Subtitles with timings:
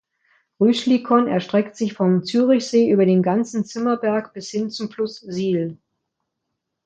[0.59, 5.77] Rüschlikon erstreckt sich vom Zürichsee über den ganzen Zimmerberg bis hin zum Fluss Sihl.